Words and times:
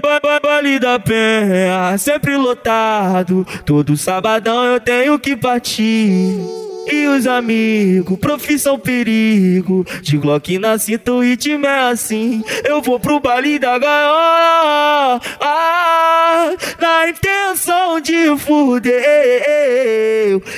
baile, 0.00 0.40
baile 0.42 0.78
da 0.78 0.98
penha, 0.98 1.96
sempre 1.98 2.36
lotado. 2.36 3.46
Todo 3.64 3.96
sabadão 3.96 4.64
eu 4.64 4.80
tenho 4.80 5.18
que 5.18 5.36
partir. 5.36 6.71
E 6.90 7.06
os 7.06 7.26
amigos, 7.26 8.18
profissão 8.18 8.78
perigo. 8.78 9.84
De 10.00 10.16
Glock 10.18 10.58
na 10.58 10.78
cinta, 10.78 11.12
o 11.12 11.20
ritmo 11.20 11.66
é 11.66 11.90
assim. 11.90 12.42
Eu 12.64 12.82
vou 12.82 12.98
pro 12.98 13.20
baile 13.20 13.58
da 13.58 13.78
gaiola. 13.78 15.20
Ah, 15.40 16.50
na 16.80 17.08
intenção 17.08 18.00
de 18.00 18.36
fuder. 18.36 19.02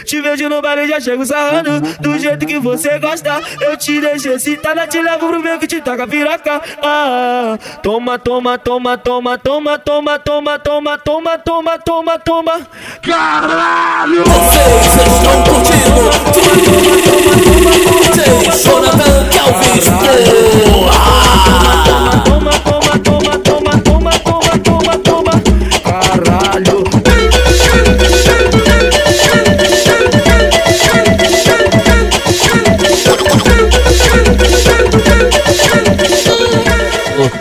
Te 0.05 0.21
vejo 0.21 0.49
no 0.49 0.63
baile, 0.63 0.89
já 0.89 1.01
chego 1.01 1.27
sarrando. 1.27 1.81
Do 2.01 2.19
jeito 2.19 2.47
que 2.47 2.59
você 2.59 2.99
gosta. 2.99 3.41
Eu 3.61 3.77
te 3.77 4.01
deixo 4.01 4.29
excitada, 4.29 4.87
te 4.87 5.01
levo 5.03 5.29
pro 5.29 5.43
meio 5.43 5.59
que 5.59 5.67
te 5.67 5.81
toca 5.81 6.07
piroca. 6.07 6.63
Ah, 6.83 7.59
toma, 7.83 8.19
toma, 8.19 8.59
toma, 8.59 8.97
toma, 8.97 9.39
toma, 9.39 9.79
toma, 9.79 10.19
toma, 10.19 10.59
toma, 10.59 10.99
toma, 10.99 11.39
toma, 11.39 11.79
toma, 11.79 12.19
toma. 12.19 12.67
Caralho! 13.03 14.23
Vocês 14.25 15.07
estão 15.07 15.45
curtindo 15.45 16.14
Jonathan 18.65 19.29
Calvis, 19.31 19.87
porra! 20.01 21.01
Toma, 22.25 22.53
toma, 22.65 22.99
toma, 22.99 23.39
toma, 23.39 23.73
toma, 23.81 24.13
toma, 24.19 24.99
toma, 24.99 24.99
toma, 24.99 25.35
caralho. 25.85 26.85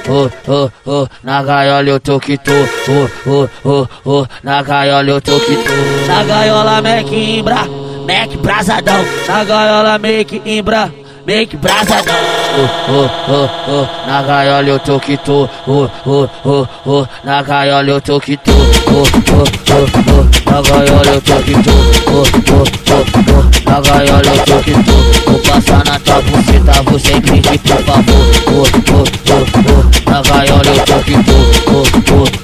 oh, 0.10 0.30
oh, 0.48 0.70
oh, 0.86 1.08
na 1.24 1.44
gaiola 1.44 1.90
eu 1.90 2.00
tô 2.00 2.20
que 2.20 2.38
tô, 2.38 2.52
oh, 2.52 3.10
oh, 3.28 3.50
oh, 3.66 3.88
oh, 4.06 4.28
na 4.44 4.62
gaiola 4.62 5.10
eu 5.10 5.22
tô 5.22 5.40
que 5.40 5.56
tô, 5.56 6.08
na 6.08 6.24
gaiola 6.24 6.82
Mac 6.82 7.12
Imbra, 7.12 7.68
Mac 8.06 8.36
Brasadão, 8.42 9.06
na 9.28 9.44
gaiola 9.44 9.98
Mac 10.00 10.32
Imbra, 10.46 10.92
Mac 11.26 11.56
Brasadão, 11.56 12.16
oh, 12.58 12.92
oh, 12.92 13.10
oh, 13.32 13.50
oh, 13.72 14.08
na 14.08 14.22
gaiola 14.24 14.68
eu 14.68 14.80
tô 14.80 15.00
que 15.00 15.18
tô, 15.18 15.50
oh, 15.68 15.90
oh, 16.06 16.30
oh, 16.46 16.68
oh, 16.86 17.08
na 17.24 17.42
gaiola 17.42 17.90
eu 17.90 18.02
tô 18.02 18.20
que 18.20 18.38
tô, 18.38 18.52
oh, 18.52 18.58
oh, 18.92 19.44
oh, 19.72 19.88
oh, 20.12 20.52
na 20.52 20.62
gaiola 20.62 21.12
eu 21.14 21.22
tô 21.22 21.36
que 21.44 21.54
tô, 21.64 21.72
oh, 22.12 22.24
oh, 22.52 22.64
oh, 22.92 23.04
oh, 23.32 23.70
na 23.70 23.82
gaiola 23.82 24.28
eu 24.28 24.44
tô 24.46 24.58
que 24.64 24.74
tô, 24.84 25.32
vou 25.32 25.40
passar 25.40 25.84
na 25.86 26.00
tua 26.00 26.22
buceta, 26.22 26.84
você 26.84 27.22
pedir 27.22 27.60
por 27.60 27.84
favor, 27.84 28.26
oh, 28.48 28.64
oh, 28.92 29.04
oh, 29.32 29.46
oh, 29.70 30.12
na 30.12 30.22
gaiola 30.22 30.68
eu 30.68 30.86
tô 30.86 31.00
que 31.04 31.24
tô, 31.24 31.34
oh, 31.72 31.74
oh, 31.74 32.14
oh, 32.14 32.24
oh, 32.24 32.43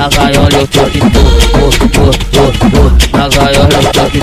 na 0.00 0.08
gaiola 0.08 0.48
eu 0.54 0.66
tô 0.66 0.80
oh, 0.80 1.68
oh, 2.80 3.18
na 3.18 3.28
gaiola 3.28 3.68
eu 3.74 3.82
tô 3.92 4.00
tô. 4.00 4.20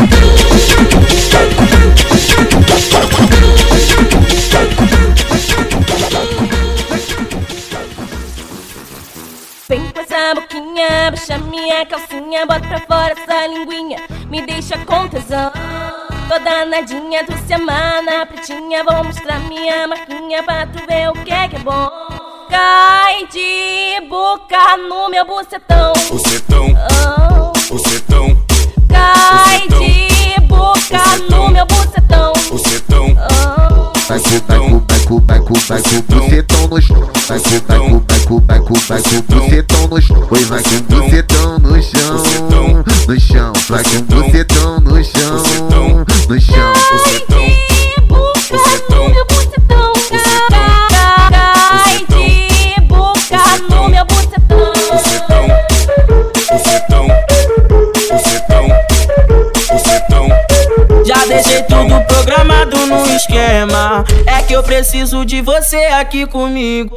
Vem 9.70 9.92
com 9.92 10.00
essa 10.00 10.34
boquinha, 10.34 11.12
baixa 11.12 11.38
minha 11.38 11.86
calcinha, 11.86 12.46
bota 12.48 12.68
pra 12.68 12.80
fora 12.80 13.14
essa 13.14 13.46
linguinha, 13.46 14.00
me 14.32 14.42
deixa 14.42 14.80
com 14.80 15.08
tesão. 15.08 15.52
Toda 16.28 16.66
nadinha, 16.66 17.24
tu 17.24 17.38
se 17.46 17.54
amar 17.54 18.02
na 18.02 18.26
pretinha, 18.26 18.84
vou 18.84 19.04
mostrar 19.04 19.40
minha 19.42 19.88
marquinha 19.88 20.42
pra 20.42 20.66
tu 20.66 20.80
ver 20.88 21.10
o 21.10 21.14
que 21.24 21.32
é 21.32 21.48
que 21.48 21.56
é 21.56 21.60
bom. 21.60 21.92
Cai 22.50 23.28
de 23.28 23.77
boca 24.10 24.78
no 24.90 25.10
meu 25.10 25.26
bucetão. 25.26 25.94
Bucetão, 26.10 26.68
Oh. 26.92 27.74
bucetão, 27.74 28.38
Cai 28.90 29.60
Bucetão. 29.68 29.80
de 29.80 30.42
boca 30.48 30.80
Bucetão. 30.80 31.48
no 31.48 31.50
meu 31.54 31.66
bucetão. 31.66 32.34
bucetão, 32.50 33.18
Oh. 33.18 33.98
Vai 34.08 34.20
com, 35.42 35.60
vai 35.60 35.82
com 35.82 36.02
bucetão 36.02 36.68
no 36.68 36.82
chão. 36.82 37.10
Vai 37.28 37.40
com, 37.40 37.50
vai 37.68 37.80
com, 37.80 38.00
vai 38.00 38.20
com, 38.20 38.40
vai 38.40 38.60
com, 38.60 38.74
vai 38.88 39.02
com 39.02 39.22
bucetão 39.22 39.88
no 39.88 40.02
chão. 40.02 40.28
Oi, 40.32 40.44
vai 40.46 40.64
com 40.64 40.82
bucetão 40.82 41.60
no 41.60 41.82
chão, 41.84 42.84
no 43.08 43.20
chão. 43.20 43.54
Vai 43.68 43.84
com 43.84 44.02
bucetão 44.04 44.80
no 44.80 45.04
chão, 45.04 46.06
no 46.30 46.42
chão. 46.42 46.74
No 62.88 63.16
esquema. 63.16 64.04
É 64.26 64.42
que 64.42 64.54
eu 64.54 64.64
preciso 64.64 65.26
de 65.26 65.42
você 65.42 65.78
aqui 65.88 66.26
comigo. 66.26 66.96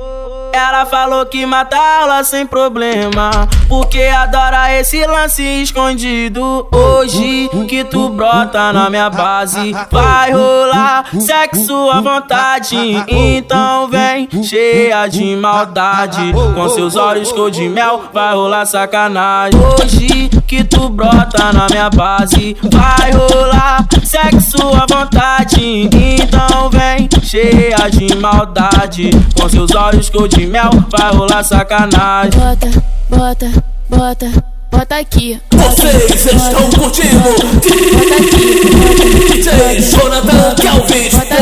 Ela 0.53 0.85
falou 0.85 1.25
que 1.27 1.45
mata 1.47 1.77
aula 1.77 2.25
sem 2.25 2.47
problema. 2.47 3.31
Porque 3.69 4.03
adora 4.03 4.73
esse 4.75 5.05
lance 5.07 5.43
escondido. 5.43 6.67
Hoje 6.73 7.49
que 7.69 7.85
tu 7.85 8.09
brota 8.09 8.73
na 8.73 8.91
minha 8.91 9.09
base, 9.11 9.73
vai 9.91 10.33
rolar 10.33 11.07
sexo 11.21 11.91
à 11.91 12.01
vontade. 12.01 12.77
Então 13.07 13.89
vem 13.89 14.29
cheia 14.43 15.07
de 15.07 15.37
maldade. 15.37 16.33
Com 16.55 16.69
seus 16.69 16.97
olhos 16.97 17.33
cor 17.33 17.51
de 17.51 17.69
mel, 17.69 18.05
vai 18.13 18.35
rolar 18.35 18.67
sacanagem. 18.67 19.61
Hoje 19.61 20.31
que 20.51 20.65
tu 20.65 20.89
brota 20.89 21.53
na 21.53 21.69
minha 21.71 21.89
base, 21.91 22.57
vai 22.61 23.13
rolar 23.13 23.87
sexo 24.03 24.59
à 24.75 24.85
vontade. 24.85 25.85
Então 25.85 26.69
vem 26.69 27.09
cheia 27.23 27.89
de 27.89 28.17
maldade. 28.17 29.11
Com 29.41 29.49
seus 29.49 29.71
olhos 29.77 30.11
cor 30.11 30.27
de 30.27 30.49
mel, 30.49 30.71
vai 30.91 31.15
rolar 31.15 31.45
sacanagem. 31.45 32.33
Bota, 32.33 32.69
bota, 33.09 33.49
bota, 33.89 34.29
bota 34.73 34.97
aqui. 34.97 35.41
Vocês 35.53 36.27
estão 36.27 36.69
curtindo 36.71 37.21
Bota 37.21 38.17
aqui, 38.17 39.39
DJ 39.39 39.81
Jonathan 39.83 40.57
Calvis, 40.57 41.15
bota, 41.15 41.37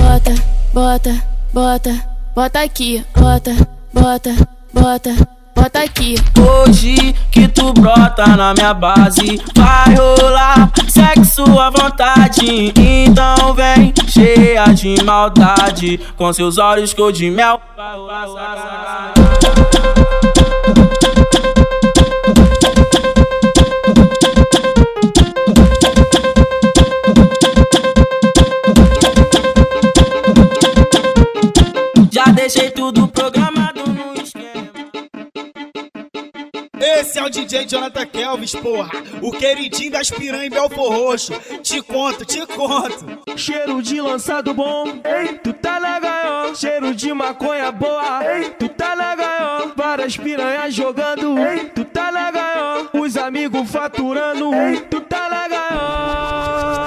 bota, 0.00 0.34
bota, 0.72 1.33
bota 1.54 2.60
aqui. 2.60 3.04
Bota, 3.16 3.52
bota, 3.92 4.34
bota, 4.72 5.10
bota 5.54 5.82
aqui. 5.84 6.16
Hoje 6.36 7.14
que 7.30 7.46
tu 7.46 7.72
brota 7.72 8.26
na 8.36 8.52
minha 8.52 8.74
base, 8.74 9.40
vai 9.54 9.94
rolar 9.94 10.72
sexo 10.88 11.44
à 11.58 11.70
vontade. 11.70 12.72
Então 12.76 13.54
vem 13.54 13.94
cheia 14.08 14.66
de 14.74 15.02
maldade, 15.04 16.00
com 16.16 16.32
seus 16.32 16.58
olhos 16.58 16.92
cor 16.92 17.12
de 17.12 17.30
mel. 17.30 17.60
Vai 17.76 17.96
rolar 17.96 19.14
DJ 37.54 37.66
Jonathan 37.68 38.06
Kelvis, 38.06 38.52
porra. 38.56 38.90
O 39.22 39.30
queridinho 39.30 39.92
das 39.92 40.10
piranha 40.10 40.46
em 40.46 40.50
Belfor 40.50 40.92
Roxo. 40.92 41.32
Te 41.62 41.80
conto, 41.80 42.24
te 42.24 42.44
conto. 42.46 43.22
Cheiro 43.36 43.80
de 43.80 44.00
lançado 44.00 44.52
bom, 44.52 44.86
ei, 45.04 45.38
tu 45.38 45.52
tá 45.52 45.78
legal. 45.78 46.52
Cheiro 46.56 46.92
de 46.92 47.12
maconha 47.14 47.70
boa, 47.70 48.24
ei, 48.24 48.50
tu 48.50 48.68
tá 48.68 48.94
legal. 48.94 49.70
Várias 49.76 50.16
piranhas 50.16 50.74
jogando, 50.74 51.38
ei, 51.38 51.66
tu 51.66 51.84
tá 51.84 52.10
legal. 52.10 52.88
Os 52.92 53.16
amigos 53.16 53.70
faturando, 53.70 54.52
ei, 54.52 54.80
tu 54.90 55.00
tá 55.02 55.28
legal. 55.28 56.83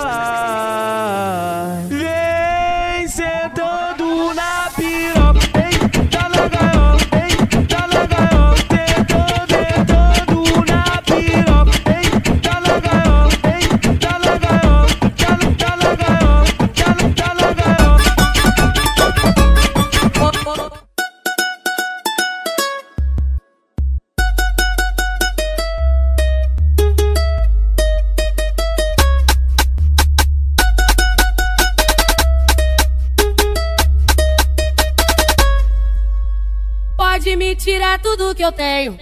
Que 38.37 38.45
eu 38.45 38.51
tenho. 38.51 38.97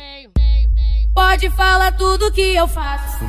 Pode 1.14 1.50
falar 1.52 1.92
tudo 1.92 2.32
que 2.32 2.56
eu 2.56 2.68
faço. 2.68 3.24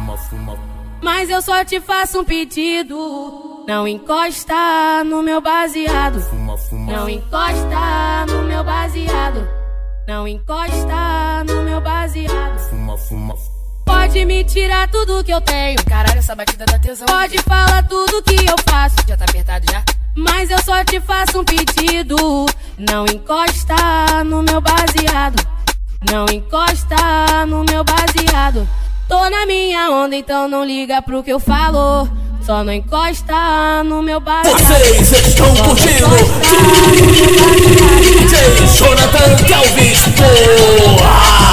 Mas 1.03 1.29
eu 1.29 1.43
só 1.43 1.64
te 1.64 1.81
faço 1.81 2.20
um 2.20 2.25
pedido. 2.25 3.64
Não 3.67 3.87
encosta 3.87 5.03
no 5.05 5.23
meu 5.23 5.41
baseado. 5.41 6.25
Não 6.73 7.08
encosta 7.08 8.26
no 8.29 8.44
meu 8.44 8.62
baseado. 8.62 9.49
Não 10.06 10.29
encosta 10.29 11.44
no 11.44 11.62
meu 11.64 11.81
baseado. 11.81 12.61
Pode 13.85 14.25
me 14.25 14.44
tirar 14.44 14.88
tudo 14.88 15.25
que 15.25 15.32
eu 15.32 15.41
tenho. 15.41 15.85
Caralho, 15.85 16.19
essa 16.19 16.37
batida 16.37 16.64
da 16.64 16.79
tesão. 16.79 17.06
Pode 17.06 17.38
falar 17.43 17.82
tudo 17.88 18.23
que 18.23 18.47
eu 18.47 18.56
faço. 18.69 18.97
Já 19.08 19.17
tá 19.17 19.25
apertado 19.25 19.67
já? 19.70 19.82
Mas 20.14 20.50
eu 20.50 20.62
só 20.62 20.85
te 20.85 21.00
faço 21.00 21.41
um 21.41 21.44
pedido. 21.44 22.47
Não 22.79 23.05
encosta 23.06 24.25
no 24.25 24.43
meu 24.43 24.61
baseado. 24.61 25.56
Não 26.04 26.26
encosta 26.32 27.46
no 27.46 27.64
meu 27.64 27.82
baseado. 27.82 28.69
Tô 29.08 29.31
na 29.31 29.46
minha 29.46 29.90
onda, 29.90 30.14
então 30.14 30.48
não 30.48 30.64
liga 30.64 31.00
pro 31.00 31.22
que 31.22 31.32
eu 31.32 31.40
falo. 31.40 32.08
Só 32.44 32.62
não 32.62 32.72
encosta 32.72 33.82
no 33.84 34.02
meu 34.02 34.20
baseado. 34.20 34.58
Vocês 34.98 35.26
estão 35.26 35.54
curtindo. 35.56 36.06
DJ 38.12 38.66
Jonathan 38.78 39.37
Calves. 39.48 40.06
Boa! 40.08 41.45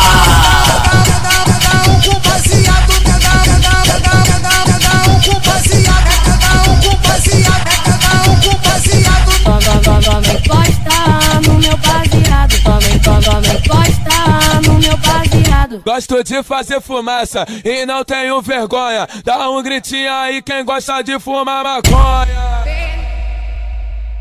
Gosto 15.85 16.23
de 16.23 16.41
fazer 16.43 16.79
fumaça 16.81 17.45
e 17.63 17.85
não 17.85 18.05
tenho 18.05 18.41
vergonha. 18.41 19.07
Dá 19.23 19.49
um 19.49 19.61
gritinho 19.61 20.11
aí 20.11 20.41
quem 20.41 20.63
gosta 20.63 21.01
de 21.03 21.19
fumar 21.19 21.63
maconha. 21.63 22.63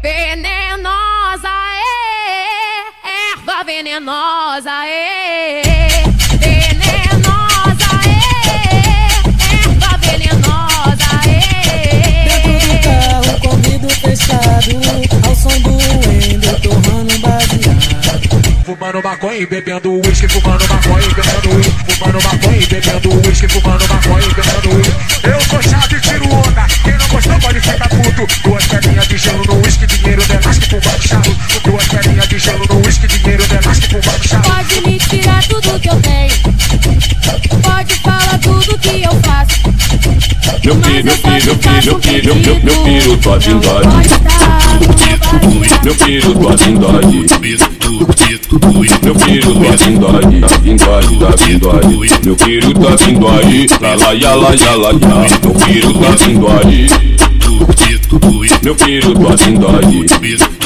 Venenosa, 0.02 1.48
é, 1.48 3.32
erva 3.36 3.62
venenosa, 3.64 4.86
é, 4.88 5.62
venenosa, 6.40 7.90
é, 8.04 8.50
erva 9.62 9.98
venenosa, 9.98 11.20
é. 11.28 12.78
carro 12.82 13.40
com 13.40 13.56
vidro 13.58 13.90
fechado, 13.90 14.74
ao 15.28 15.34
som 15.36 15.56
do 15.60 15.70
Wendel, 16.08 16.60
torrando 16.60 17.18
baseado. 17.20 18.41
Fumando 18.72 19.02
maconha 19.02 19.38
e 19.38 19.44
bebendo 19.44 20.00
uísque, 20.00 20.26
fumando 20.28 20.66
maconha 20.66 21.04
e 21.04 21.14
bebendo 21.14 21.56
uísque, 21.56 21.92
fumando 21.92 22.22
maconha 22.22 22.56
e 22.56 22.66
bebendo 22.66 23.28
uísque, 23.28 23.48
fumando 23.48 23.86
maconha 23.86 24.24
e 24.24 24.34
bebendo 24.34 24.76
uísque. 24.76 25.28
Eu 25.28 25.40
sou 25.42 25.62
chato 25.62 25.94
e 25.94 26.00
tiro 26.00 26.34
onda, 26.34 26.66
quem 26.82 26.96
não 26.96 27.08
gostou 27.08 27.38
pode 27.40 27.60
ficar 27.60 27.88
puto. 27.90 28.26
Duas 28.42 28.66
pedrinhas 28.66 29.08
de 29.08 29.18
gelo 29.18 29.44
no 29.44 29.62
uísque, 29.62 29.86
dinheiro 29.86 30.24
de 30.24 30.32
elástico, 30.32 30.80
fumando 30.80 31.06
chato. 31.06 31.36
Duas 31.64 31.88
pedrinhas 31.88 32.28
de 32.28 32.38
gelo 32.38 32.66
no 32.66 32.86
uísque, 32.86 33.06
dinheiro 33.08 33.46
de 33.46 33.54
elástico, 33.56 34.02
fumando 34.02 34.26
chato. 34.26 34.50
Pode 34.50 34.80
me 34.80 34.98
tirar 34.98 35.46
tudo 35.48 35.78
que 35.78 35.90
eu 35.90 36.00
tenho. 36.00 36.61
Meu 40.72 40.80
filho, 40.82 41.12
filho, 41.12 41.58
meu 41.84 42.00
filho, 42.00 42.34
meu 42.34 42.34
filho, 42.34 42.34
meu 42.64 42.74
filho, 42.84 43.16
tua 43.18 43.38
bindade. 43.38 43.88
Meu 45.84 45.94
filho, 45.94 46.34
tua 46.34 46.56
bindade. 46.56 47.16
Meu 49.02 49.14
filho, 49.14 49.54
tua 49.54 49.76
bindade, 49.76 50.40
tá 50.40 50.58
bindade, 50.58 51.18
tá 51.18 51.30
bindade. 51.44 51.92
Meu 52.24 52.36
filho 52.36 52.74
tá 52.74 52.96
vindo 53.04 53.28
aí, 53.28 53.66
lá 53.80 53.94
lá 53.96 54.12
ya 54.12 54.34
lá 54.34 54.54
ya 54.54 54.74
lá 54.76 54.90
ya. 54.92 54.98
Meu 55.42 55.54
filho 55.60 55.92
tá 55.94 56.10
vindo 56.24 56.46
aí. 56.48 56.86
Meu 58.62 58.74
filho, 58.74 59.14
tua 59.14 59.36
bindade. 59.36 60.61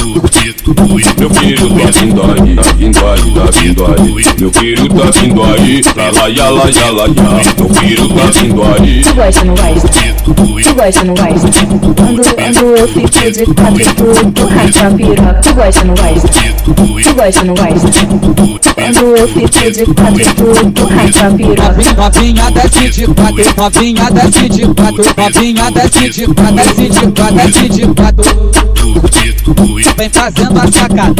Meu 1.17 1.29
filho 1.31 1.69
tá 1.69 1.87
vindo 1.95 2.21
aí, 2.21 2.55
tá 2.55 2.61
vindo 2.77 3.05
aí, 3.07 3.33
tá 3.33 3.45
vindo 3.59 3.85
aí. 3.85 4.25
Meu 4.39 4.51
filho 4.51 4.89
tá 4.89 5.05
vindo 5.19 5.43
aí, 5.43 5.81
lá 5.95 6.11
lá 6.11 6.27
ya 6.27 6.49
lá 6.49 6.69
ya 6.69 6.91
lá 6.91 7.05
ya. 7.07 7.23
Meu 7.57 7.69
filho 7.69 8.07
tá 8.09 8.25
vindo 8.39 8.63
aí. 8.63 9.01
Tu 9.01 9.13
gosta, 9.15 9.45
não 9.45 9.55
gosta? 9.55 9.89
Tu 10.27 10.73
gosta, 10.75 11.03
não 11.03 11.13
gosta? 11.15 11.49
Quando, 11.95 12.21
quando 12.35 12.77
eu 12.77 12.87
fico 12.87 13.07
de 13.31 13.45
quatro, 13.45 13.95
tu, 13.95 14.31
tu 14.31 14.47
racha 14.47 14.87
a 14.87 14.91
piroca. 14.91 15.33
Tu 15.41 15.53
gosta, 15.53 15.83
não 15.85 15.95
gosta? 15.95 16.27
Tu 17.03 17.13
gosta, 17.15 17.43
não 17.43 17.53
gosta? 17.55 17.91
Quando 18.75 19.17
eu 19.17 19.27
fico 19.27 19.71
de 19.71 19.85
quatro, 19.85 20.25
tu, 20.35 20.71
tu 20.71 20.85
racha 20.85 21.27
a 21.27 21.31
piroca. 21.31 21.77
Novinha 21.97 22.51
desce 22.51 22.89
de 22.89 23.07
quatro, 23.07 23.45
novinha 23.57 24.11
desce 24.11 24.49
de 24.49 24.67
quatro, 24.67 25.03
novinha 25.17 25.71
desce 25.71 26.09
de 26.09 26.25
quatro, 26.27 26.55
desce 26.55 26.89
de 26.89 27.07
quatro, 27.11 27.35
desce 27.35 27.69
de 27.69 27.87
quatro. 27.87 29.06
Vem 29.97 30.09
fazendo 30.09 30.59
a 30.59 30.67
sacanagem. 30.67 31.15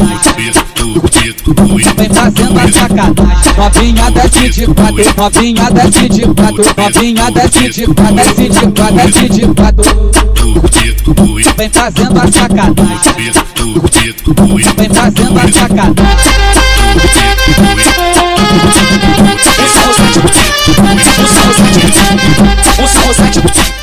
Vem 1.96 2.10
fazendo 2.10 2.60
a 2.60 2.68
sacanagem. 2.72 3.54
Novinha 3.58 4.12
desce 4.12 4.50
de 4.50 4.66
quatro, 4.68 5.14
novinha 5.18 5.72
desce 5.72 6.10
de 6.10 6.22
quatro, 6.28 6.64
novinha 6.78 7.32
desce 7.32 7.70
de 7.70 7.86
quatro, 7.86 8.16
desce 8.16 8.50
de 8.50 8.68
quatro, 8.68 8.96
desce 8.96 9.30
de 9.30 9.48
quatro. 9.48 10.12
Vem 11.58 11.70
fazendo 11.70 12.20
a 12.20 12.28
sacanagem. 12.28 13.14
Vem 14.76 14.90
fazendo 14.90 15.40
a 15.40 15.48
sacanagem. 15.48 16.18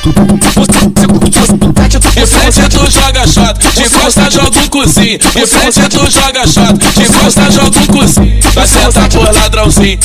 De 0.05 0.11
frente 2.27 2.61
tu 2.69 2.91
joga 2.91 3.25
shot, 3.25 3.57
de 3.73 3.89
costa 3.89 4.29
joga 4.29 4.59
um 4.59 4.67
cozinho. 4.67 5.17
De 5.17 5.47
frente 5.47 5.81
tu 5.89 6.11
joga 6.11 6.45
shot, 6.45 6.77
de 6.77 7.05
costa 7.07 7.49
joga 7.51 7.79
um 7.79 7.87
cozinho. 7.87 8.39
Vai 8.53 8.67
sentar 8.67 9.09
por 9.09 9.33
ladrãozinho. 9.33 9.99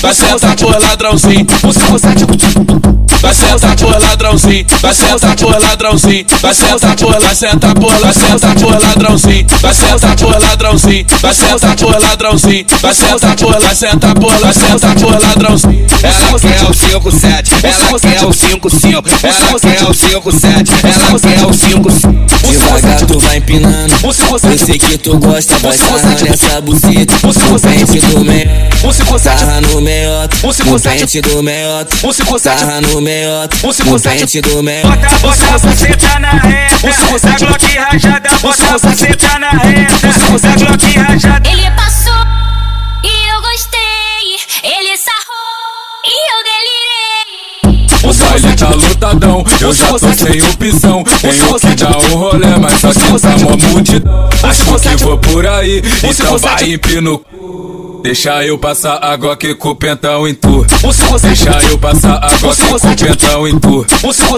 Vai 0.00 0.14
sentar 0.14 0.56
por 0.56 0.80
ladrãozinho. 0.80 1.46
Vai 3.20 3.34
sentar 3.34 3.76
por 3.76 4.00
ladrãozinho. 4.00 4.66
Vai 4.80 4.94
sentar 4.94 5.36
por 5.36 5.60
ladrãozinho. 5.60 6.26
Vai 6.40 6.54
sentar 6.54 6.96
por 6.96 7.20
lá, 7.20 7.34
sentar 7.34 7.74
por 7.74 8.00
lá, 8.00 8.12
sentar 8.12 8.54
por 8.56 8.80
ladrãozinho. 8.80 9.46
Vai 9.60 9.74
sentar 9.74 10.16
por 10.16 10.40
ladrãozinho. 10.40 11.06
Vai 11.20 11.34
sentar 11.34 11.76
por 11.76 12.00
ladrãozinho. 12.00 12.66
Vai 12.80 12.94
sentar 12.94 13.36
por 13.36 13.60
lá, 13.60 13.74
sentar 13.74 14.14
por 14.14 14.40
lá, 14.40 14.52
sentar 14.52 14.94
por 14.96 15.20
ladrãozinho. 15.20 15.86
Ela 16.02 16.40
quer 16.40 16.62
o 16.68 16.74
57, 16.74 17.52
ela 17.62 18.00
quer 18.00 18.21
o 18.26 18.32
55, 18.32 19.02
ela 19.22 19.60
quer 19.60 19.82
o 19.84 19.94
57, 19.94 20.72
ela 20.82 21.18
quer 21.18 21.46
o 21.46 21.52
55. 21.52 22.22
Devagar 22.42 23.06
tu 23.06 23.18
vai 23.18 23.36
empinando, 23.38 23.94
eu 24.02 24.12
sei 24.12 24.78
que 24.78 24.98
tu 24.98 25.18
gosta, 25.18 25.58
vai 25.58 25.76
sarrar 25.76 26.22
nessa 26.22 26.60
buceta. 26.60 27.14
No 27.22 27.60
pente 27.60 28.00
do 28.00 28.24
meio, 28.24 28.48
sarra 29.18 29.60
no 29.60 29.80
meiota. 29.80 30.36
No 30.42 30.80
pente 30.80 31.20
do 31.20 31.42
meiota, 31.42 31.96
sarra 32.38 32.80
no 32.80 33.00
meiota. 33.00 33.56
No 33.84 34.00
pente 34.00 34.40
do 34.40 34.62
meiota. 34.62 34.88
Bota 35.22 35.54
a 35.54 35.58
buceta 35.58 36.18
na 36.18 36.30
reta, 36.30 36.76
da 37.22 37.36
Glock 37.38 37.76
rajada, 37.76 38.30
bota 38.42 38.74
a 38.74 38.78
buceta 38.78 39.38
na 39.38 39.50
reta, 39.50 39.94
da 39.98 40.56
Glock 40.56 40.98
rajada. 40.98 41.48
Ele 41.48 41.70
passou 41.70 42.12
e 43.04 43.30
eu 43.30 43.40
gostei. 43.40 43.80
Ele 44.62 44.96
sarrou 44.96 46.02
e 46.04 46.08
eu 46.32 46.44
delirei. 46.44 47.61
O 48.04 48.12
baile 48.12 48.56
tá 48.56 48.70
lotadão, 48.70 49.44
eu 49.60 49.72
já 49.72 49.86
tô 49.86 49.98
sem 49.98 50.42
opção. 50.42 51.04
Tenho 51.20 51.58
que 51.60 51.74
dar 51.76 51.96
o 51.96 52.16
rolê, 52.16 52.58
mas 52.60 52.80
só 52.80 52.92
que 52.92 53.20
tá 53.20 53.38
mó 53.38 53.56
multidão. 53.68 54.28
Acho 54.42 54.64
que 54.80 55.04
vou 55.04 55.18
por 55.18 55.46
aí, 55.46 55.82
então 56.02 56.38
vai 56.38 56.72
empino. 56.72 57.24
Deixa 58.02 58.44
eu 58.44 58.58
passar 58.58 58.98
água 59.02 59.36
que 59.36 59.54
com 59.54 59.68
o 59.68 59.76
pentão 59.76 60.26
em 60.26 60.34
tu. 60.34 60.51
Deixa 61.22 61.50
eu 61.70 61.78
passar 61.78 62.14
água 62.22 62.54
que 62.54 62.62
com 62.62 62.78
pentão 62.78 63.48
em 63.48 63.58
tu. 63.58 63.86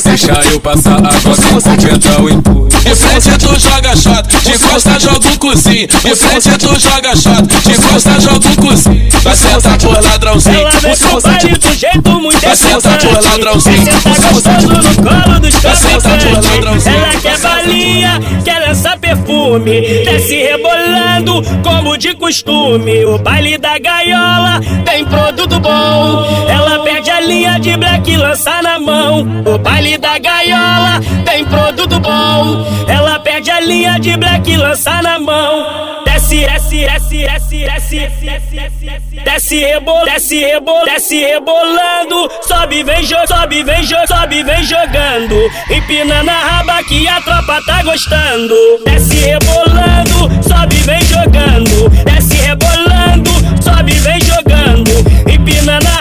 Deixa 0.04 0.32
eu 0.50 0.60
passar 0.60 0.96
água 0.96 1.34
que 1.34 1.42
com 1.42 1.60
pentão 1.60 2.28
em 2.30 2.40
tu. 2.40 2.68
De 2.84 2.94
frente 2.94 3.38
tu 3.38 3.58
joga 3.58 3.96
shot, 3.96 4.28
de 4.42 4.58
costa 4.58 5.00
joga 5.00 5.28
um 5.28 5.36
cozinho. 5.36 5.86
De 5.86 6.14
frente 6.14 6.58
tu 6.58 6.78
joga 6.78 7.16
shot, 7.16 7.42
de 7.42 7.74
costa 7.74 8.20
joga 8.20 8.48
um 8.48 8.54
cozinho. 8.56 9.08
Vai 9.22 9.36
sentar 9.36 9.78
por 9.78 10.02
ladrãozinho. 10.02 10.58
Ela 10.58 10.70
vem 10.72 10.96
com 10.96 11.20
baile 11.20 11.58
do 11.58 11.74
jeito 11.74 12.10
muito 12.20 12.40
Vai 12.40 12.56
sentar 12.56 12.98
por 12.98 13.22
ladrãozinho. 13.22 13.76
Vai 13.76 13.86
sentar 13.86 14.32
gostoso 14.32 14.68
no 14.68 14.94
colo 14.96 15.40
dos 15.40 15.54
traficantes. 15.54 16.86
Ela 16.86 17.20
quer 17.22 17.38
balinha, 17.38 18.20
quer 18.44 18.68
lançar 18.68 18.98
perfume. 18.98 19.80
Desce 20.04 20.36
rebolando 20.36 21.42
como 21.62 21.96
de 21.96 22.14
costume. 22.14 23.04
O 23.06 23.18
baile 23.18 23.56
da 23.56 23.78
gaiola 23.78 24.60
tem 24.84 25.04
produto 25.06 25.58
bom. 25.58 26.23
Ela 26.48 26.82
perde 26.82 27.10
a 27.10 27.20
linha 27.20 27.58
de 27.58 27.76
black 27.76 28.10
e 28.10 28.16
lança 28.16 28.62
na 28.62 28.78
mão. 28.78 29.20
O 29.44 29.58
baile 29.58 29.98
da 29.98 30.18
gaiola 30.18 31.00
tem 31.24 31.44
produto 31.44 31.98
bom. 32.00 32.64
Ela 32.88 33.18
perde 33.18 33.50
a 33.50 33.60
linha 33.60 33.98
de 33.98 34.16
black 34.16 34.50
e 34.50 34.56
lança 34.56 35.02
na 35.02 35.18
mão. 35.18 36.04
Desce 36.04 36.46
desce, 36.46 36.86
desce, 36.86 37.18
desce, 37.24 37.64
desce, 37.64 38.24
desce, 38.54 39.24
desce, 39.24 39.58
rebol, 39.64 40.04
desce, 40.04 40.44
rebol, 40.44 40.84
desce 40.84 41.18
rebolando, 41.20 42.30
sobe, 42.42 42.82
vem, 42.82 43.04
jo, 43.04 43.16
sobe, 43.26 43.62
vem, 43.62 43.84
sobe, 43.84 44.42
vem 44.42 44.64
jogando, 44.64 45.50
empinando 45.70 46.30
a 46.30 46.38
raba 46.38 46.82
que 46.84 47.06
a 47.06 47.20
tropa 47.20 47.60
tá 47.66 47.82
gostando, 47.82 48.54
desce 48.84 49.16
rebolando, 49.16 50.42
sobe, 50.48 50.76
vem 50.76 51.02
jogando, 51.02 51.90
desce 52.04 52.36
rebolando, 52.36 53.30
sobe, 53.62 53.92
vem 53.92 54.20
jogando, 54.20 54.90
empinando 55.30 55.88
a 55.88 55.93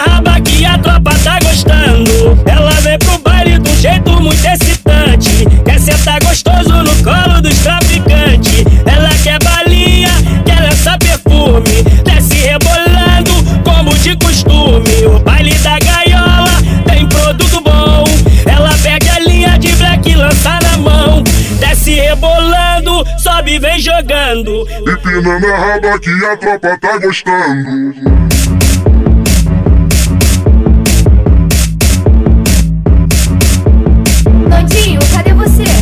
tropa 0.84 1.14
tá 1.24 1.38
gostando, 1.42 2.38
ela 2.44 2.70
vem 2.82 2.98
pro 2.98 3.18
baile 3.18 3.58
um 3.58 3.76
jeito 3.80 4.10
muito 4.20 4.44
excitante, 4.44 5.46
quer 5.64 5.80
sentar 5.80 6.22
gostoso 6.22 6.82
no 6.82 6.94
colo 7.02 7.40
dos 7.40 7.58
traficantes, 7.60 8.64
ela 8.84 9.08
quer 9.22 9.42
balinha, 9.42 10.10
quer 10.44 10.60
lançar 10.60 10.98
perfume, 10.98 11.82
desce 12.04 12.34
rebolando 12.34 13.32
como 13.64 13.94
de 13.96 14.14
costume, 14.16 15.06
o 15.06 15.18
baile 15.20 15.54
da 15.54 15.78
gaiola 15.78 16.52
tem 16.86 17.08
produto 17.08 17.62
bom, 17.62 18.04
ela 18.46 18.70
pega 18.82 19.14
a 19.14 19.20
linha 19.20 19.58
de 19.58 19.72
black 19.76 20.10
e 20.10 20.14
lança 20.14 20.58
na 20.62 20.76
mão, 20.76 21.22
desce 21.60 21.94
rebolando, 21.94 23.06
sobe 23.18 23.54
e 23.54 23.58
vem 23.58 23.80
jogando. 23.80 24.68
Empinando 24.86 25.46
a 25.46 25.56
raba 25.56 25.98
que 25.98 26.10
a 26.26 26.36
tropa 26.36 26.78
tá 26.78 26.98
gostando. 26.98 27.94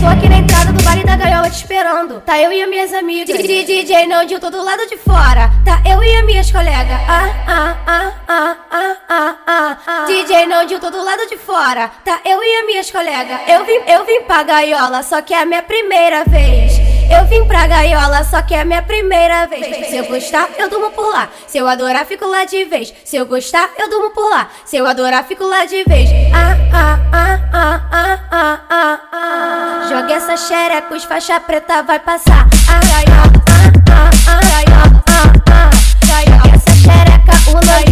Tô 0.02 0.08
aqui 0.08 0.28
na 0.28 0.38
entrada 0.38 0.72
do 0.72 0.82
baile 0.82 1.04
da 1.04 1.14
gaiola 1.14 1.48
te 1.48 1.58
esperando. 1.58 2.20
Tá 2.22 2.36
eu 2.36 2.52
e 2.52 2.60
as 2.60 2.68
minhas 2.68 2.92
amigas. 2.92 3.36
D- 3.38 3.62
DJ 3.64 4.06
Nandinho, 4.08 4.40
tô 4.40 4.50
do 4.50 4.60
lado 4.64 4.84
de 4.88 4.96
fora. 4.96 5.48
Tá 5.64 5.80
eu 5.88 6.02
e 6.02 6.16
as 6.16 6.26
minhas 6.26 6.50
colegas. 6.50 6.98
Ah, 7.08 7.30
ah, 7.46 7.76
ah, 7.86 8.12
ah, 8.28 8.56
ah, 8.68 8.96
ah, 9.08 9.36
ah, 9.46 9.76
ah. 9.86 10.04
DJ 10.06 10.46
Nandinho, 10.46 10.80
tô 10.80 10.90
do 10.90 11.04
lado 11.04 11.24
de 11.28 11.36
fora. 11.36 11.88
Tá 12.04 12.20
eu 12.24 12.42
e 12.42 12.56
as 12.60 12.66
minhas 12.66 12.90
colegas. 12.90 13.40
Eu 13.46 13.64
vim, 13.64 13.80
eu 13.86 14.04
vim 14.04 14.22
pra 14.22 14.42
gaiola, 14.42 15.04
só 15.04 15.22
que 15.22 15.32
é 15.32 15.42
a 15.42 15.46
minha 15.46 15.62
primeira 15.62 16.24
vez. 16.24 16.71
Eu 17.14 17.26
vim 17.26 17.44
pra 17.44 17.66
gaiola, 17.66 18.24
só 18.24 18.40
que 18.40 18.54
é 18.54 18.64
minha 18.64 18.82
primeira 18.82 19.46
vez. 19.46 19.88
Se 19.88 19.96
eu 19.96 20.06
gostar, 20.06 20.48
eu 20.58 20.70
durmo 20.70 20.90
por 20.92 21.10
lá. 21.10 21.28
Se 21.46 21.58
eu 21.58 21.68
adorar, 21.68 22.06
fico 22.06 22.26
lá 22.26 22.44
de 22.44 22.64
vez. 22.64 22.92
Se 23.04 23.16
eu 23.16 23.26
gostar, 23.26 23.68
eu 23.78 23.90
durmo 23.90 24.10
por 24.10 24.28
lá. 24.30 24.48
Se 24.64 24.78
eu 24.78 24.86
adorar, 24.86 25.24
fico 25.24 25.44
lá 25.44 25.66
de 25.66 25.84
vez. 25.84 26.08
Ah, 26.32 26.56
ah, 26.72 26.98
ah, 27.12 27.40
ah, 27.52 27.80
ah, 27.92 28.18
ah, 28.30 28.60
ah, 28.70 29.00
ah. 29.12 29.86
Joga 29.88 30.14
essa 30.14 30.36
xereca, 30.36 30.94
os 30.94 31.04
faixa 31.04 31.38
preta 31.38 31.82
vai 31.82 31.98
passar. 31.98 32.48
Ah, 32.68 32.80
gaiola, 32.80 33.32
ah, 33.50 33.70
ah, 33.90 34.10
ah, 34.28 34.40
gaiola, 34.50 35.04
ah, 35.08 35.32
ah. 35.50 35.70
Joga 36.06 36.56
essa 36.56 36.74
xereca, 36.76 37.50
o 37.50 37.54
novinho 37.54 37.91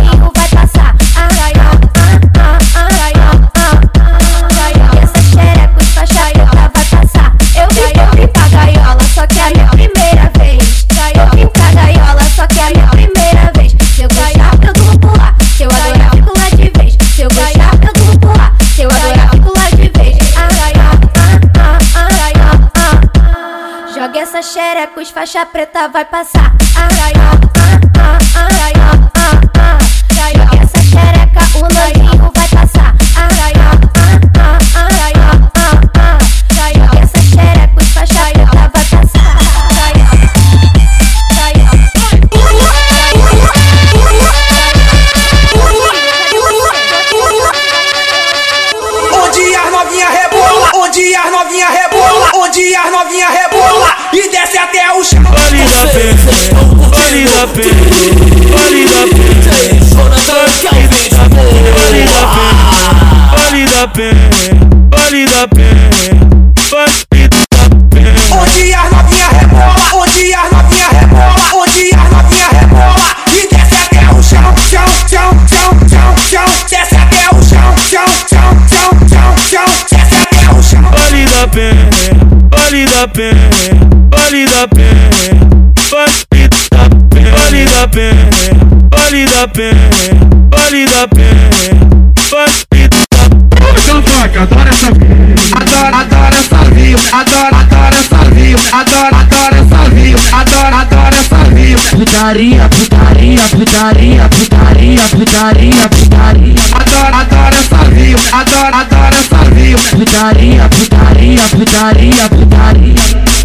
essa 24.90 24.97
xereca, 24.97 25.00
os 25.00 25.11
faixa 25.11 25.47
preta 25.47 25.88
vai 25.88 26.04
passar. 26.04 26.52
Ah, 26.76 26.88
gaiola, 26.88 27.40
ah, 27.56 27.78
ah, 28.00 28.18
ah, 28.37 28.49
gaiola, 28.49 29.09
o 55.60 56.16
chão. 56.16 56.64
Vale 56.90 57.24
da 57.24 57.46
pena, 57.46 57.84
vale 58.50 58.84
da 58.86 59.02
pena, 59.06 59.44
vale 59.50 60.24
da 60.26 60.76
pena, 60.90 61.20
vale 61.76 62.04
da 62.04 62.26
pena, 62.26 62.64
vale 63.30 63.64
da 63.66 63.86
pena, 63.88 64.28
vale 64.90 65.26
da 65.26 65.48
pena, 65.48 66.20
vale 66.70 67.06
da 67.30 67.76
pena. 67.90 68.10
Onde 68.32 68.72
as 68.74 68.90
novinha 68.90 68.90
rebola, 68.90 69.00
da 81.40 81.49
pena, 81.49 81.78
vale 82.50 82.85
da 82.85 83.09
pena, 83.09 83.40
vale 84.11 84.44
da 84.44 84.68
pena, 84.68 85.49
vale 85.90 86.26
da 86.68 86.87
pena, 87.09 87.30
vale 87.30 87.64
da 87.64 87.88
pena, 87.88 88.90
vale 88.90 89.25
da 89.25 89.49
pena, 89.49 89.78
vale 90.50 90.85
da 90.85 91.09
pena, 91.09 91.80
vale 92.30 92.88
da 92.88 93.09
Então 93.68 94.02
toca, 94.02 94.42
adora 94.42 94.70
essa 94.70 94.86
Adoro, 94.86 95.96
adoro 95.96 96.36
essa 96.36 96.64
view, 96.74 96.98
adoro, 97.12 97.56
adoro 97.56 97.96
essa 97.96 98.30
view, 98.30 98.58
adoro, 98.72 99.16
adoro 99.16 99.56
essa 99.56 99.90
view, 99.90 100.18
adoro, 100.32 100.76
adoro 100.76 101.16
essa 101.16 101.36
view. 101.54 101.78
Putaria, 101.90 102.68
putaria, 102.68 103.40
putaria, 103.50 104.28
putaria, 104.28 105.02
putaria, 105.10 105.88
putaria. 105.88 106.54
Adoro, 106.72 107.16
adoro 107.16 107.56
essa 107.56 107.84
view, 107.90 108.18
adoro, 108.32 108.76
adoro 108.76 109.16
essa 109.16 109.50
view. 109.54 109.78
Putaria, 109.90 110.68
putaria, 110.68 111.42
putaria, 111.50 112.28
putaria. 112.28 112.94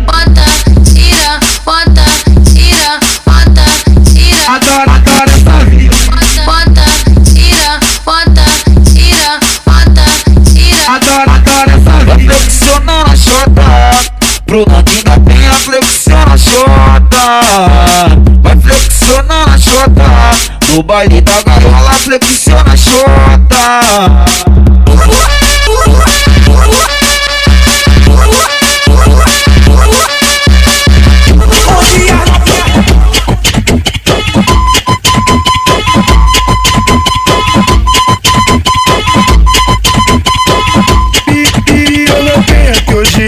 Bota, 0.06 0.46
tira, 0.84 1.40
bota, 1.66 2.06
tira, 2.54 3.00
bota, 3.26 3.66
tira. 4.04 4.56
Adoro, 4.56 4.92
adoro 4.92 5.32
essa 5.36 5.66
view. 5.66 5.75
Tira. 10.86 10.96
Adoro, 10.96 11.32
adoro 11.32 11.72
essa 11.72 12.16
view. 12.16 12.32
Flexionando 12.32 13.12
a 13.12 13.16
chota 13.16 13.92
Pro 14.46 14.66
Nandinho 14.68 15.20
tem 15.26 15.48
a 15.48 15.54
flexiona 15.54 16.34
a 16.34 16.38
chota 16.38 17.42
Vai 18.42 18.58
flexionando 18.58 19.52
a 19.52 19.58
chota 19.58 20.12
No 20.74 20.84
baile 20.84 21.22
da 21.22 21.42
gaiola 21.42 21.92
flexiona 21.92 22.72
a 22.72 22.78
chota 22.78 24.26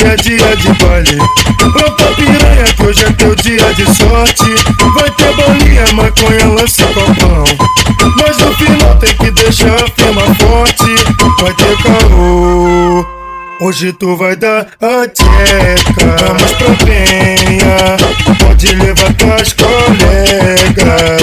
é 0.05 0.15
dia 0.15 0.55
de 0.55 0.73
baile. 0.83 1.17
Planta 1.57 2.05
piranha 2.15 2.63
que 2.75 2.83
hoje 2.83 3.05
é 3.05 3.11
teu 3.13 3.35
dia 3.35 3.73
de 3.73 3.85
sorte. 3.95 4.55
Vai 4.95 5.09
ter 5.11 5.33
bolinha, 5.35 5.85
maconha, 5.93 6.47
lança 6.47 6.83
copão 6.87 7.43
Mas 8.17 8.37
no 8.37 8.53
final 8.55 8.95
tem 8.97 9.15
que 9.15 9.31
deixar 9.31 9.75
a 9.75 9.87
firma 9.95 10.25
forte. 10.35 10.95
Vai 11.41 11.53
ter 11.53 11.77
caô. 11.83 13.05
Hoje 13.59 13.91
tu 13.93 14.15
vai 14.15 14.35
dar 14.35 14.67
a 14.79 15.07
tcheca 15.07 16.15
Vamos 16.27 16.53
pra 16.53 16.85
penha 16.85 17.97
Pode 18.37 18.67
levar 18.67 19.13
tuas 19.15 19.53
colegas. 19.53 21.21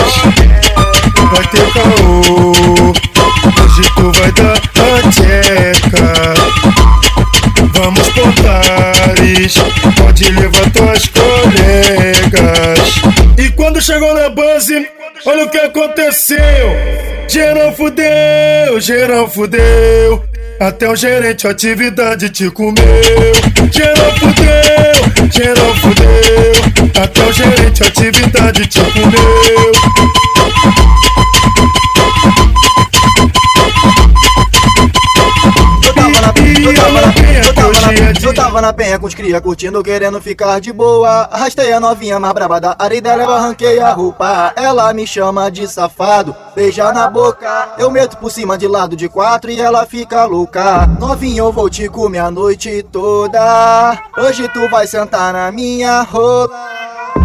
Vai 1.33 1.47
ter 1.47 1.73
caô 1.73 2.14
Pode 9.97 10.25
levar 10.31 10.71
tuas 10.71 11.07
colegas. 11.09 12.81
E 13.39 13.51
quando 13.51 13.81
chegou 13.81 14.15
na 14.15 14.29
base 14.29 14.87
Olha 15.27 15.45
o 15.45 15.49
que 15.49 15.59
aconteceu. 15.59 16.39
Geral 17.29 17.73
fudeu, 17.75 18.79
geral 18.79 19.29
fudeu. 19.29 20.23
Até 20.61 20.89
o 20.89 20.95
gerente 20.95 21.49
atividade 21.49 22.29
te 22.29 22.51
comeu. 22.51 22.85
Geral 23.73 24.13
fudeu, 24.19 25.33
geral 25.33 25.75
fudeu. 25.77 27.03
Até 27.03 27.25
o 27.25 27.33
gerente 27.33 27.83
atividade 27.83 28.67
te 28.67 28.81
comeu. 28.81 29.73
Eu 38.23 38.35
tava 38.35 38.61
na 38.61 38.73
penha 38.73 38.99
com 38.99 39.07
os 39.07 39.15
cria 39.15 39.41
curtindo, 39.41 39.83
querendo 39.83 40.21
ficar 40.21 40.61
de 40.61 40.73
boa. 40.73 41.29
Arrastei 41.31 41.73
a 41.73 41.81
novinha 41.81 42.19
mais 42.19 42.33
braba 42.33 42.61
da 42.61 42.77
areia 42.79 43.17
eu 43.17 43.31
arranquei 43.31 43.81
a 43.81 43.93
roupa. 43.93 44.53
Ela 44.57 44.93
me 44.95 45.07
chama 45.07 45.51
de 45.51 45.67
safado, 45.69 46.35
beija 46.55 46.93
na 46.93 47.09
boca. 47.09 47.75
Eu 47.79 47.91
meto 47.91 48.17
por 48.17 48.31
cima 48.31 48.57
de 48.57 48.67
lado 48.67 48.97
de 48.97 49.09
quatro 49.09 49.51
e 49.51 49.61
ela 49.61 49.85
fica 49.87 50.25
louca. 50.25 50.87
Novinha, 50.99 51.41
eu 51.41 51.53
vou 51.53 51.69
te 51.69 51.89
comer 51.89 52.21
a 52.21 52.31
noite 52.31 52.83
toda. 52.91 53.99
Hoje 54.17 54.49
tu 54.49 54.69
vai 54.71 54.87
sentar 54.87 55.33
na 55.33 55.53
minha 55.53 56.03
rola. 56.03 56.49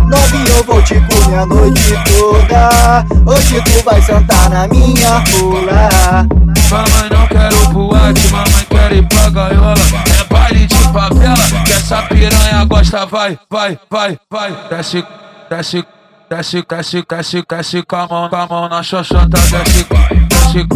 Novinho, 0.10 0.58
eu 0.58 0.64
vou 0.64 0.82
te 0.84 0.96
comer 0.96 1.38
a 1.38 1.46
noite 1.46 1.94
toda. 2.18 3.06
Hoje 3.26 3.62
tu 3.64 3.84
vai 3.84 4.02
sentar 4.02 4.50
na 4.50 4.68
minha 4.68 5.24
rola. 5.40 6.28
Mamãe 6.70 7.10
não 7.10 7.28
quero 7.28 7.70
boate, 7.74 8.28
mamãe 8.28 8.66
quer 8.70 8.92
ir 8.92 9.08
pra 9.08 9.30
gaiola 9.30 10.19
baile 10.30 10.66
de 10.66 10.76
favela, 10.76 11.64
que 11.66 11.72
essa 11.74 12.02
piranha 12.04 12.66
gosta 12.66 13.06
Vai, 13.06 13.40
vai, 13.50 13.80
vai, 13.90 14.20
vai. 14.30 14.56
Desce, 14.70 15.04
desce, 15.50 15.86
desce, 16.30 16.64
desce, 16.68 17.06
desce, 17.08 17.44
desce 17.48 17.84
Com 17.84 17.96
a 17.96 18.08
mão, 18.08 18.30
com 18.30 18.36
a 18.36 18.48
mão 18.48 18.70
na 18.70 18.84
xoxota. 18.84 19.30
Desce, 19.30 19.86
desce, 20.30 20.68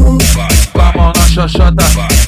com 0.71 0.81
a 0.81 0.93
mão 0.93 1.13
na 1.15 1.27
xoxota. 1.27 1.83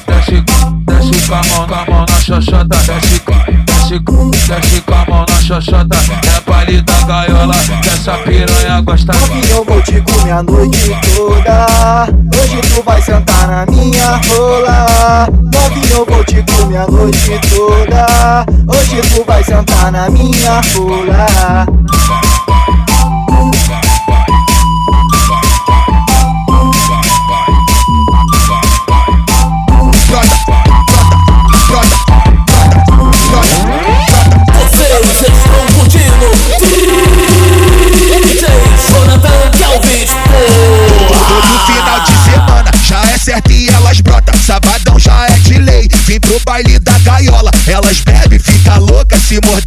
Desce, 0.06 0.44
desce 0.84 1.28
com 1.28 1.34
a 1.34 1.42
mão, 1.42 1.66
com 1.66 1.74
a 1.74 1.86
mão 1.86 2.06
na 2.08 2.20
xoxota. 2.20 2.64
Desce, 2.64 2.90
desce, 2.92 3.55
desce 3.88 4.80
com 4.80 4.94
a 4.94 5.06
mão 5.08 5.26
na 5.28 5.40
xoxota 5.40 5.96
É 6.36 6.50
baile 6.50 6.82
da 6.82 7.00
gaiola, 7.02 7.54
que 7.54 7.88
essa 7.88 8.18
piranha 8.18 8.80
gosta 8.80 9.12
Novinho, 9.12 9.46
eu 9.50 9.64
vou 9.64 9.80
te 9.82 10.00
comer 10.00 10.32
a 10.32 10.42
noite 10.42 10.90
toda. 11.14 12.08
Hoje 12.36 12.60
tu 12.74 12.82
vai 12.82 13.00
sentar 13.00 13.46
na 13.46 13.66
minha 13.66 14.20
rola. 14.28 15.28
Novinho, 15.30 15.94
eu 15.94 16.06
vou 16.06 16.24
te 16.24 16.42
comer 16.42 16.78
a 16.78 16.86
noite 16.88 17.40
toda. 17.48 18.46
Hoje 18.66 19.00
tu 19.14 19.24
vai 19.24 19.44
sentar 19.44 19.92
na 19.92 20.10
minha 20.10 20.60
rola. 20.74 21.66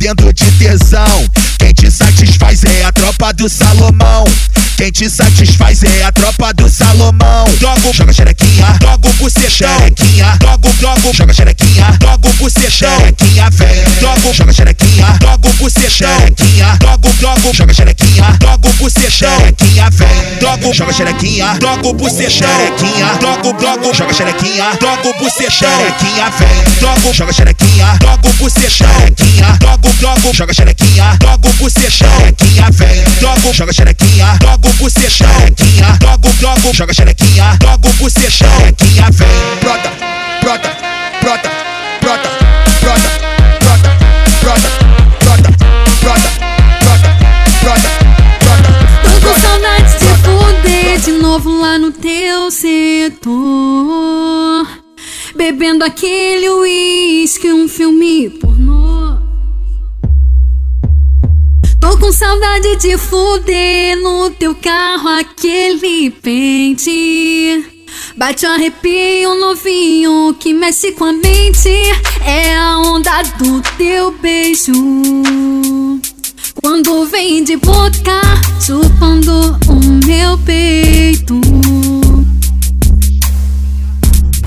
Se 0.10 0.16
mordendo 0.16 0.34
de 0.34 0.52
tesão. 0.54 1.30
Quem 1.58 1.74
te 1.74 1.92
satisfaz 1.92 2.64
é 2.64 2.84
a 2.84 2.92
tropa 2.92 3.34
do 3.34 3.50
Salomão. 3.50 4.24
Quem 4.78 4.92
te 4.92 5.10
satisfaz 5.10 5.84
é 5.84 6.04
a 6.04 6.12
tropa 6.12 6.54
do 6.54 6.70
Salomão. 6.70 7.46
Dogo, 7.60 7.94
joga 7.94 8.14
xerequinha. 8.14 8.78
Dogo, 8.80 9.10
você 9.20 9.50
xerequinha. 9.50 10.38
Dogo, 10.40 10.74
dogo, 10.80 11.14
joga 11.14 11.34
xerequinha. 11.34 11.98
Dogo, 12.00 12.30
você 12.40 12.72
xerequinha, 12.72 13.50
vem. 13.52 13.84
Dogo, 14.00 14.34
joga 14.34 14.54
xerequinha. 14.54 15.18
Dogo, 15.20 15.54
bucetão. 15.60 16.08
drogo 16.80 17.14
joga, 17.20 17.54
joga 17.54 17.74
xerequinha. 17.74 18.38
Joga 18.42 18.70
o 18.70 18.74
bucetão. 18.74 19.10
Xerequinha 19.12 19.90
vem. 19.92 20.36
drogo 20.40 20.74
joga 20.74 20.94
xerequinha. 20.94 21.54
drogo 21.60 21.90
o 21.90 21.94
bucetão. 21.94 22.30
Xerequinha. 22.30 23.06
drogo 23.20 23.54
drogo 23.54 23.94
joga 23.94 24.14
xerequinha. 24.14 24.72
drogo 24.80 25.10
o 25.10 25.14
bucetão. 25.20 25.52
Xerequinha 25.52 26.30
vem. 26.40 26.64
drogo 26.80 27.14
joga 27.14 27.34
xerequinha. 27.34 27.98
drogo 28.00 28.30
o 28.30 28.34
bucetão. 28.34 28.70
Xerequinha. 28.70 29.58
drogo 29.60 29.94
drogo 30.00 30.34
joga 30.34 30.54
xerequinha. 30.54 31.18
drogo 31.20 31.50
o 31.50 31.54
bucetão. 31.54 31.90
Xerequinha 31.90 32.72
vem. 32.72 33.04
Joga, 33.20 33.54
joga 33.54 33.74
xerequinha. 33.74 34.40
Joga 34.42 34.70
o 34.70 34.74
bucetão. 34.74 35.10
Xerequinha. 35.10 36.00
Joga, 36.02 36.30
joga, 36.40 36.74
joga 36.74 36.94
xerequinha. 36.94 37.60
Xerequinha 38.30 39.10
vem. 39.12 39.30
Novo 51.20 51.60
lá 51.60 51.78
no 51.78 51.92
teu 51.92 52.50
setor. 52.50 53.30
Bebendo 55.36 55.84
aquele 55.84 56.50
uísque, 56.50 57.52
um 57.52 57.68
filme 57.68 58.30
pornô. 58.30 59.18
Tô 61.80 61.98
com 61.98 62.12
saudade 62.12 62.76
de 62.78 62.98
fuder 62.98 63.98
no 64.02 64.30
teu 64.32 64.56
carro 64.56 65.10
aquele 65.10 66.10
pente. 66.10 67.66
Bate 68.16 68.46
um 68.46 68.52
arrepio 68.52 69.36
novinho 69.36 70.36
que 70.40 70.54
mexe 70.54 70.92
com 70.94 71.06
a 71.06 71.14
mente. 71.14 71.70
É 72.26 72.56
a 72.56 72.80
onda 72.80 73.22
do 73.38 73.62
teu 73.78 74.12
beijo. 74.12 74.74
Quando 76.56 77.06
vem 77.06 77.44
de 77.44 77.56
boca, 77.58 78.22
chupando 78.60 79.58
o 79.68 80.06
meu 80.06 80.38
peito. 80.40 81.40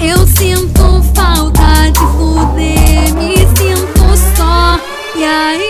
Eu 0.01 0.27
sinto 0.27 1.03
falta 1.15 1.91
de 1.91 2.01
fuder, 2.17 3.15
me 3.15 3.37
sinto 3.57 4.03
só. 4.37 4.79
E 5.17 5.25
aí? 5.25 5.62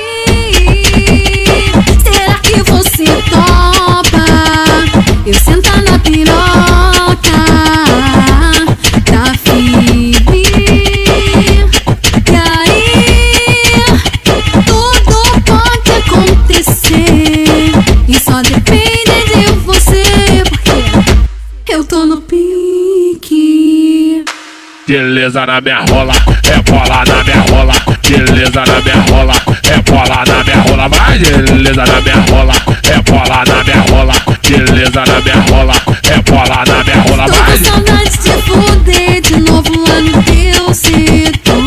Beleza 24.93 25.47
na 25.47 25.59
minha 25.59 25.79
rola, 25.89 26.13
é 26.43 26.71
bola 26.71 27.03
na 27.07 27.25
minha 27.25 27.41
rola. 27.49 27.73
Beleza 28.07 28.63
na 28.67 28.79
minha 28.83 29.01
rola, 29.09 29.33
é 29.63 29.91
bola 29.91 30.23
na 30.27 30.45
minha 30.45 30.61
rola. 30.69 30.89
Vai, 30.91 31.19
beleza 31.19 31.85
na 31.87 32.01
minha 32.03 32.21
rola, 32.29 32.53
é 32.83 33.01
bola 33.11 33.43
na 33.47 33.65
minha 33.65 33.81
rola. 33.89 34.13
Beleza 34.47 35.03
na 35.07 35.21
minha 35.23 35.41
rola, 35.49 35.73
é 36.03 36.31
bola 36.31 36.65
na 36.67 36.85
minha 36.85 37.01
rola. 37.09 37.25
Tô 37.25 37.33
Vai. 37.33 37.59
com 37.59 37.65
saudade 37.65 38.19
de 38.19 38.33
fuder 38.43 39.21
de 39.23 39.41
novo 39.41 39.73
lá 39.89 39.99
no 40.03 40.23
teu 40.25 40.75
setor. 40.75 41.63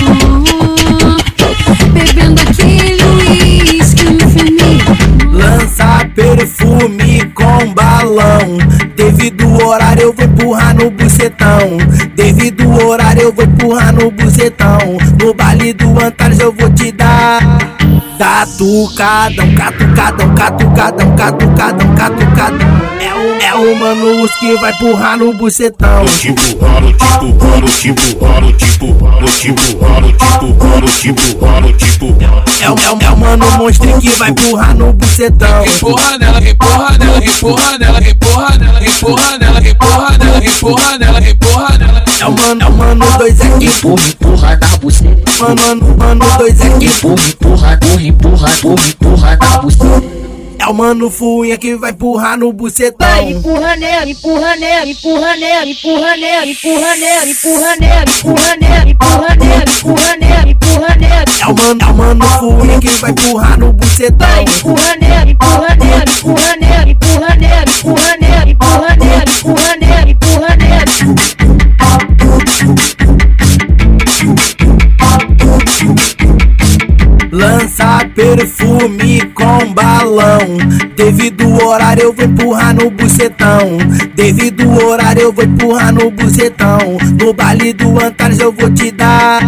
Bebendo 1.92 2.42
aquele 2.42 3.04
uísque 3.04 4.06
infinito. 4.06 4.96
Lança 5.32 6.08
perfume 6.14 7.26
com 7.34 7.74
balão. 7.74 8.58
Devido 8.96 9.46
ao 9.46 9.70
horário 9.70 10.04
eu 10.04 10.14
vou 10.14 10.26
empurrar 10.26 10.76
no 10.76 10.92
bucetão. 11.16 11.78
Devido 12.14 12.70
ao 12.70 12.88
horário 12.90 13.22
eu 13.22 13.34
vou 13.34 13.46
empurrar 13.46 13.94
no 13.94 14.12
bucetão. 14.12 14.98
No 15.18 15.34
baile 15.34 15.72
do 15.72 15.88
Antares 16.00 16.40
eu 16.40 16.52
vou 16.52 16.70
te 16.72 16.92
dar. 16.92 17.75
Catucadão, 18.18 19.56
catucadão, 19.56 20.36
catucadão, 20.36 21.16
catucadão, 21.16 21.96
catucadão. 21.96 22.68
É 23.02 23.14
o, 23.14 23.42
é 23.42 23.54
o 23.56 23.76
Manus 23.76 24.32
que 24.40 24.56
vai 24.58 24.72
empurrar 24.72 25.18
no 25.18 25.34
bucetão. 25.34 26.06
Tipo, 26.06 26.42
rolo, 26.64 26.94
tipo, 26.94 27.46
rolo, 27.46 27.68
tipo, 27.68 28.26
rolo, 28.26 28.54
tipo, 28.54 28.92
rolo, 28.92 29.28
tipo, 29.28 29.62
rolo, 29.84 30.14
tipo, 30.14 30.46
rolo, 30.52 30.88
tipo, 30.88 31.46
rolo, 31.46 31.74
tipo. 31.74 32.16
É 32.62 32.70
o, 32.70 32.80
é 32.80 32.92
o, 32.92 32.98
é 33.02 33.10
o 33.10 33.18
mano 33.18 33.52
monstro 33.58 34.00
que 34.00 34.10
vai 34.12 34.30
empurrar 34.30 34.76
no 34.76 34.94
bucetão. 34.94 35.66
Empurra 35.66 36.18
nela, 36.18 36.40
empurra 36.40 36.98
nela, 36.98 37.26
empurra 37.26 37.78
nela, 37.78 38.00
empurra 38.00 38.58
nela, 38.58 38.88
empurra 38.88 39.38
nela, 39.38 39.68
empurra 39.68 40.18
nela, 40.18 40.46
empurra 40.46 40.98
nela, 40.98 41.20
empurra 41.30 41.78
nela. 41.78 42.06
É 42.18 42.26
o 42.26 42.32
mano, 42.32 42.62
é 42.62 42.66
o 42.66 42.72
mano 42.72 43.06
dois 43.18 43.40
é 43.40 43.50
que 43.60 43.66
empurra, 43.66 44.08
empurra 44.08 44.60
na 44.62 44.78
buceta. 44.78 45.32
Mano, 45.40 45.62
mano, 45.62 45.98
mano 45.98 46.26
dois 46.38 46.62
é 46.62 46.70
que 46.70 46.86
empurra, 46.86 47.28
empurra, 47.28 47.74
empurra, 47.74 48.02
empurra, 48.08 48.50
empurra, 48.50 48.88
empurra 48.90 49.38
na 49.38 49.58
buceta. 49.60 50.26
É 50.60 50.66
é 50.66 50.68
o 50.68 50.74
mano 50.74 51.12
fuinha 51.12 51.58
que 51.60 51.76
vai 51.76 51.92
empurrar 51.92 52.40
no 52.40 52.52
bucetão. 52.52 53.08
Vai, 53.08 53.30
empurra 53.30 53.76
nela, 53.76 54.10
empurra 54.10 54.56
nela, 54.56 54.90
empurra 54.90 55.36
nela, 55.36 55.66
empurra 55.68 56.18
nela, 56.18 56.48
empurra 56.48 56.96
nela, 56.96 57.30
empurra 57.30 57.76
nela, 57.80 58.10
empurra 58.10 58.56
nela, 58.58 58.90
empurra 58.90 59.36
nela, 59.36 59.70
empurra 59.70 60.18
nela, 60.18 60.50
empurra 60.50 60.96
nela. 60.96 61.26
É 61.40 61.46
o 61.46 61.56
mano, 61.56 61.80
é 61.82 61.86
o 61.86 61.94
mano 61.94 62.26
fuinha 62.26 62.80
que 62.80 62.88
vai 62.88 63.12
empurrar 63.12 63.60
no 63.60 63.74
bucetão. 63.74 64.28
Vai, 64.28 64.44
empurra 64.44 64.96
nela, 65.00 65.30
empurra 65.30 65.76
nela, 65.76 66.04
empurra 66.10 66.56
nela, 66.60 66.90
empurra 66.90 67.36
nela, 67.36 67.70
empurra 67.70 68.18
nela, 68.18 68.50
empurra 68.50 68.50
nela, 68.50 68.50
empurra 68.50 68.96
nela, 68.96 69.24
empurra 69.30 69.75
perfume 78.16 79.22
com 79.34 79.74
balão. 79.74 80.58
Devido 80.96 81.62
horário 81.62 82.04
eu 82.04 82.14
vou 82.14 82.26
empurrar 82.26 82.74
no 82.74 82.90
bucetão. 82.90 83.78
Devido 84.16 84.68
horário 84.84 85.24
eu 85.24 85.34
vou 85.34 85.44
empurrar 85.44 85.94
no 85.94 86.10
bucetão. 86.10 86.98
No 87.20 87.34
baile 87.34 87.74
do 87.74 88.04
Antares 88.04 88.40
eu 88.40 88.52
vou 88.52 88.72
te 88.72 88.90
dar. 88.90 89.42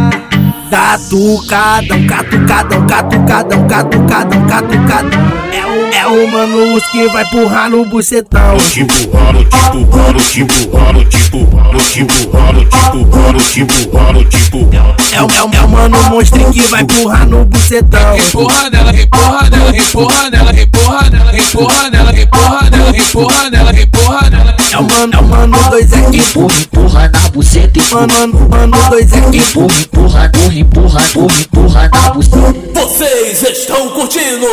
Catucadão, 0.69 2.05
catucadão, 2.07 2.85
catucadão, 2.87 3.67
catucadão, 3.67 4.47
catucadão. 4.47 5.19
É 5.53 5.65
o, 5.65 5.93
é 5.93 6.07
o 6.07 6.27
Manus 6.29 6.83
que 6.91 7.07
vai 7.07 7.23
empurrar 7.23 7.69
no 7.69 7.85
bucetão. 7.85 8.57
Te 8.57 8.81
empurrando, 8.81 9.45
te 9.45 9.77
empurrando, 9.77 10.19
te 10.19 10.41
empurrando, 10.41 11.05
te 11.05 11.17
empurrando, 11.17 11.77
te 11.79 12.01
empurrando, 12.01 12.65
te 12.65 12.97
empurrando, 12.97 13.39
te 13.39 13.61
empurrando, 13.61 14.25
te 14.25 14.37
empurrando. 14.37 14.95
É 15.13 15.21
o, 15.21 15.31
é 15.31 15.43
o, 15.43 15.55
é 15.55 15.61
o 15.61 15.69
mano 15.69 16.03
monstro 16.09 16.51
que 16.51 16.61
vai 16.63 16.81
empurrar 16.81 17.25
no 17.27 17.45
bucetão. 17.45 18.17
Empurra 18.17 18.69
nela, 18.69 18.91
empurra 18.91 19.49
nela, 19.49 19.77
empurra 19.77 20.29
nela, 20.29 20.59
empurra 20.59 21.09
nela, 21.09 21.39
empurra 21.39 21.89
nela, 21.89 22.19
empurra 22.19 22.69
nela, 22.69 22.97
empurra 22.97 23.49
nela, 23.49 23.81
empurra 23.81 24.29
nela. 24.29 24.57
É 24.69 24.77
o 24.77 24.83
mano, 24.83 25.13
é 25.13 25.17
o 25.17 25.23
mano 25.23 25.57
dois 25.69 25.91
é 25.93 26.01
que 26.11 26.17
empurra, 26.17 26.55
empurra 26.59 27.09
na 27.09 27.29
buceta, 27.29 27.79
mano, 27.89 28.13
mano, 28.17 28.47
mano 28.49 28.89
dois 28.89 29.13
é 29.13 29.21
que 29.21 29.37
empurra, 29.37 29.79
empurra, 29.79 30.25
empurra, 30.25 30.53
empurra, 30.59 31.01
empurra 31.41 31.89
na 31.93 32.09
buceta. 32.11 32.57
Vocês 32.73 33.43
estão 33.43 33.89
curtindo 33.89 34.47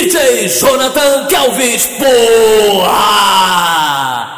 DJ 0.00 0.48
Jonathan 0.48 1.26
Calvis, 1.30 1.90
porra! 2.68 4.37